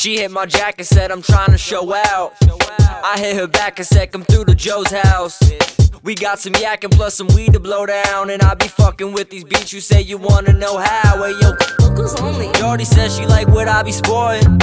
She 0.00 0.16
hit 0.16 0.30
my 0.30 0.46
jacket, 0.46 0.84
said 0.84 1.10
I'm 1.10 1.20
trying 1.20 1.50
to 1.50 1.58
show 1.58 1.94
out. 1.94 2.32
I 3.04 3.16
hit 3.18 3.36
her 3.36 3.46
back 3.46 3.78
and 3.78 3.86
said 3.86 4.10
come 4.10 4.24
through 4.24 4.46
to 4.46 4.54
Joe's 4.54 4.90
house. 4.90 5.38
We 6.02 6.14
got 6.14 6.38
some 6.38 6.54
yak 6.54 6.84
and 6.84 6.92
plus 6.94 7.16
some 7.16 7.26
weed 7.34 7.52
to 7.52 7.60
blow 7.60 7.84
down. 7.84 8.30
And 8.30 8.40
I 8.42 8.54
be 8.54 8.66
fucking 8.66 9.12
with 9.12 9.28
these 9.28 9.44
beats, 9.44 9.74
you 9.74 9.80
say 9.82 10.00
you 10.00 10.16
wanna 10.16 10.54
know 10.54 10.78
how. 10.78 11.22
Hey 11.22 11.32
yo, 11.42 11.52
Locals 11.80 12.18
only. 12.18 12.50
Shorty 12.54 12.86
says 12.86 13.14
she 13.14 13.26
like 13.26 13.48
what 13.48 13.68
I 13.68 13.82
be 13.82 13.92
sporting. 13.92 14.58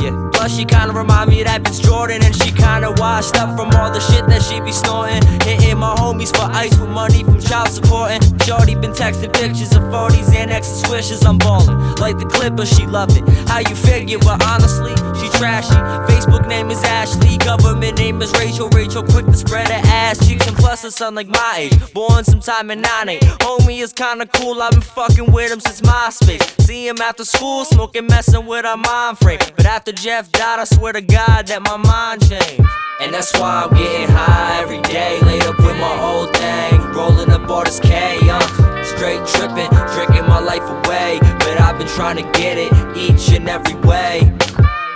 Yeah. 0.00 0.30
Plus 0.32 0.56
she 0.56 0.64
kinda 0.64 0.94
remind 0.94 1.28
me 1.28 1.42
of 1.42 1.46
that 1.46 1.62
bitch 1.62 1.84
Jordan 1.84 2.24
And 2.24 2.34
she 2.34 2.50
kinda 2.50 2.94
washed 2.96 3.36
up 3.36 3.54
from 3.58 3.68
all 3.76 3.90
the 3.90 4.00
shit 4.00 4.26
that 4.28 4.40
she 4.40 4.58
be 4.60 4.72
snorting 4.72 5.20
Hitting 5.44 5.69
my 5.80 5.94
homies 5.94 6.36
for 6.36 6.44
ice 6.52 6.76
with 6.78 6.90
money 6.90 7.24
from 7.24 7.40
child 7.40 7.70
supporting. 7.70 8.20
Shorty 8.40 8.74
been 8.74 8.92
texting 8.92 9.32
pictures 9.32 9.74
of 9.74 9.82
40s 9.84 10.32
and 10.34 10.50
and 10.50 10.64
swishes. 10.64 11.24
I'm 11.24 11.38
ballin' 11.38 11.94
Like 11.96 12.18
the 12.18 12.26
clipper, 12.26 12.66
she 12.66 12.86
loved 12.86 13.16
it. 13.16 13.26
How 13.48 13.60
you 13.60 13.74
figure, 13.74 14.18
but 14.18 14.44
honestly, 14.44 14.94
she 15.18 15.30
trashy. 15.38 15.74
Facebook 16.12 16.46
name 16.46 16.70
is 16.70 16.84
Ashley, 16.84 17.38
government 17.38 17.98
name 17.98 18.20
is 18.20 18.30
Rachel. 18.32 18.68
Rachel 18.68 19.02
quick 19.02 19.24
to 19.26 19.34
spread 19.34 19.68
her 19.68 19.80
ass 19.86 20.18
cheeks 20.26 20.46
And 20.46 20.56
plus 20.56 20.82
her 20.82 20.90
son 20.90 21.14
like 21.14 21.28
my 21.28 21.54
age, 21.56 21.92
born 21.94 22.24
sometime 22.24 22.70
in 22.70 22.82
98 22.82 23.22
Homie 23.40 23.80
is 23.82 23.92
kinda 23.92 24.26
cool, 24.26 24.60
I've 24.60 24.72
been 24.72 24.82
fucking 24.82 25.32
with 25.32 25.50
him 25.50 25.60
since 25.60 25.80
MySpace. 25.80 26.44
See 26.60 26.86
him 26.86 27.00
after 27.00 27.24
school, 27.24 27.64
smoking, 27.64 28.06
messing 28.06 28.44
with 28.44 28.66
our 28.66 28.76
mind 28.76 29.18
frame. 29.18 29.40
But 29.56 29.64
after 29.64 29.92
Jeff 29.92 30.30
died, 30.30 30.58
I 30.58 30.64
swear 30.64 30.92
to 30.92 31.00
God 31.00 31.46
that 31.46 31.62
my 31.62 31.78
mind 31.78 32.28
changed. 32.28 32.89
And 33.00 33.14
that's 33.14 33.32
why 33.32 33.64
I'm 33.64 33.70
getting 33.74 34.14
high 34.14 34.60
every 34.60 34.82
day. 34.82 35.18
Laid 35.22 35.44
up 35.44 35.56
with 35.56 35.76
my 35.78 36.00
old 36.02 36.36
thing, 36.36 36.82
rolling 36.92 37.30
up 37.30 37.48
all 37.48 37.64
this 37.64 37.80
K, 37.80 38.18
uh, 38.28 38.84
straight 38.84 39.24
tripping, 39.26 39.70
drinking 39.94 40.28
my 40.28 40.38
life 40.38 40.62
away. 40.62 41.18
But 41.38 41.58
I've 41.58 41.78
been 41.78 41.88
trying 41.88 42.16
to 42.16 42.38
get 42.38 42.58
it 42.58 42.70
each 42.94 43.34
and 43.34 43.48
every 43.48 43.74
way. 43.88 44.20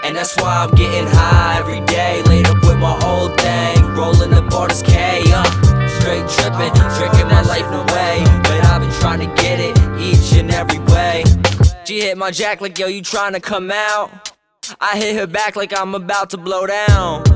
And 0.04 0.14
that's 0.14 0.36
why 0.36 0.66
I'm 0.68 0.74
getting 0.74 1.06
high 1.06 1.58
every 1.58 1.80
day. 1.86 2.22
Laid 2.24 2.46
up 2.46 2.62
with 2.62 2.76
my 2.76 2.92
old 3.06 3.40
thing, 3.40 3.82
rolling 3.94 4.34
up 4.34 4.52
all 4.52 4.68
this 4.68 4.82
K, 4.82 5.22
uh, 5.28 5.88
straight 5.88 6.28
tripping, 6.28 6.74
drinking 6.98 7.28
my 7.28 7.40
life 7.40 7.64
away. 7.64 8.22
But 8.42 8.66
I've 8.66 8.82
been 8.82 8.92
trying 9.00 9.20
to 9.20 9.42
get 9.42 9.60
it 9.60 9.78
each 9.98 10.38
and 10.38 10.50
every 10.50 10.78
way. 10.92 11.24
She 11.86 12.00
hit 12.00 12.18
my 12.18 12.30
jack 12.30 12.60
like, 12.60 12.78
yo, 12.78 12.86
you 12.86 13.00
trying 13.00 13.32
to 13.32 13.40
come 13.40 13.70
out? 13.70 14.30
I 14.78 14.98
hit 14.98 15.16
her 15.16 15.26
back 15.26 15.56
like 15.56 15.72
I'm 15.74 15.94
about 15.94 16.28
to 16.30 16.36
blow 16.36 16.66
down. 16.66 17.33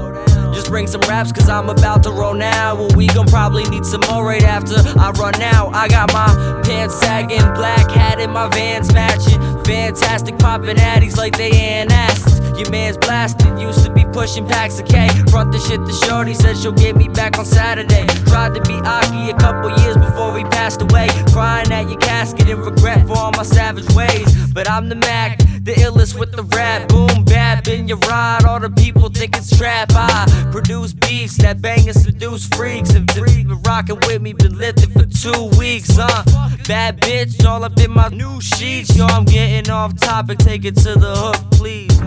Just 0.55 0.69
bring 0.69 0.87
some 0.87 1.01
raps 1.03 1.33
cause 1.33 1.49
I'm 1.49 1.69
about 1.69 2.03
to 2.05 2.11
roll 2.11 2.35
now. 2.35 2.75
Well, 2.75 2.91
we 2.97 3.07
gon' 3.09 3.27
probably 3.27 3.65
need 3.65 3.85
some 3.85 4.03
more 4.11 4.25
right 4.25 4.43
after 4.43 4.77
I 4.99 5.11
run 5.13 5.41
out. 5.43 5.75
I 5.75 5.89
got 5.89 6.13
my 6.13 6.61
pants 6.65 6.99
sagging, 6.99 7.47
black 7.55 7.91
hat 7.91 8.21
in 8.21 8.31
my 8.31 8.49
vans 8.49 8.93
matching. 8.93 9.41
Fantastic 9.65 10.39
popping 10.39 10.77
addies 10.77 11.17
like 11.17 11.37
they 11.37 11.51
antacids. 11.51 12.39
Your 12.59 12.71
man's 12.71 12.97
blasted, 12.97 13.59
used 13.61 13.85
to 13.85 13.93
be 13.93 14.05
pushing 14.07 14.45
packs 14.47 14.81
of 14.81 14.87
K. 14.87 15.09
Front 15.31 15.53
the 15.53 15.61
shit 15.61 15.79
to 15.87 15.93
Shorty, 16.07 16.35
said 16.35 16.57
she'll 16.57 16.73
get 16.73 16.97
me 16.97 17.07
back 17.07 17.39
on 17.39 17.45
Saturday. 17.45 18.05
Tried 18.27 18.55
to 18.55 18.61
be 18.63 18.75
Aki 18.75 19.31
a 19.31 19.37
couple 19.39 19.71
years 19.79 19.97
before 19.97 20.37
he 20.37 20.43
passed 20.45 20.83
away. 20.83 21.09
Crying 21.33 21.71
at 21.71 21.89
your 21.89 22.01
casket 22.01 22.49
in 22.49 22.59
regret 22.61 23.07
for 23.07 23.17
all 23.17 23.31
my 23.33 23.45
savage 23.45 23.89
ways. 23.95 24.35
But 24.53 24.69
I'm 24.69 24.89
the 24.89 24.97
Mac, 24.97 25.39
the 25.69 25.75
illest 25.83 26.19
with 26.19 26.33
the 26.33 26.43
rap. 26.57 26.89
Boom, 26.89 27.25
bap 27.25 27.69
in 27.69 27.89
your 27.89 27.99
ride. 28.09 28.45
All 28.45 28.59
the 28.59 28.71
people 28.71 29.11
think 29.11 29.37
it's 29.37 29.55
trap. 29.55 29.91
I 29.93 30.27
produce 30.51 30.95
beats 30.95 31.37
that 31.39 31.61
bang 31.61 31.87
and 31.87 31.97
seduce 31.97 32.47
freaks. 32.47 32.95
If 32.95 33.07
the 33.09 33.21
been 33.21 33.61
rocking 33.63 33.97
with 34.07 34.23
me, 34.23 34.33
been 34.33 34.57
lifted 34.57 34.93
for 34.93 35.05
two 35.05 35.51
weeks, 35.59 35.91
huh? 35.93 36.25
Bad 36.67 37.01
bitch, 37.01 37.45
all 37.45 37.65
up 37.65 37.79
in 37.79 37.91
my 37.91 38.09
new 38.09 38.41
sheets. 38.41 38.97
Yo, 38.97 39.05
I'm 39.07 39.27
getting 39.27 39.71
off 39.71 39.95
topic, 40.01 40.39
take 40.39 40.65
it 40.65 40.77
to 40.77 40.95
the 40.95 41.15
hook, 41.15 41.37
please. 41.51 41.99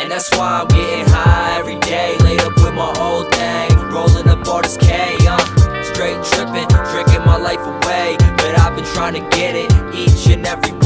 And 0.00 0.10
that's 0.10 0.30
why 0.36 0.62
I'm 0.62 0.68
getting 0.68 1.06
high 1.06 1.58
every 1.58 1.78
day. 1.78 2.16
Laid 2.18 2.40
up 2.40 2.56
with 2.56 2.74
my 2.74 2.92
old 2.98 3.32
thing, 3.32 3.78
rolling 3.94 4.28
up 4.28 4.46
all 4.48 4.62
this 4.62 4.76
K, 4.76 5.16
uh, 5.22 5.38
straight 5.84 6.20
tripping, 6.24 6.66
drinking 6.90 7.24
my 7.24 7.36
life 7.36 7.62
away. 7.62 8.16
But 8.18 8.58
I've 8.58 8.74
been 8.74 8.84
trying 8.86 9.14
to 9.14 9.36
get 9.36 9.54
it 9.54 9.70
each 9.94 10.26
and 10.34 10.44
every. 10.44 10.70
And 10.70 10.77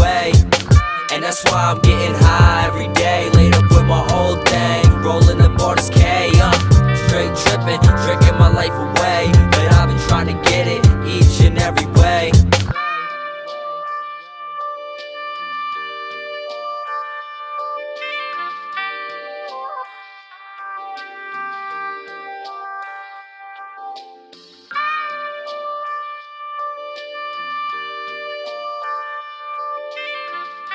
that's 1.32 1.50
why 1.50 1.70
I'm 1.70 1.78
getting 1.78 2.15
high 2.15 2.66
every 2.66 2.88
day. 2.88 3.41